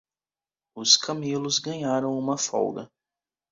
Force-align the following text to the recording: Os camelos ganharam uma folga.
Os 0.75 0.97
camelos 0.97 1.59
ganharam 1.59 2.17
uma 2.17 2.35
folga. 2.35 2.89